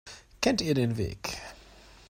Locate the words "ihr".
0.61-0.73